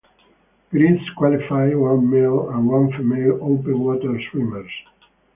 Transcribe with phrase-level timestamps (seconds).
[0.71, 4.71] Greece qualified one male and one female open water swimmers.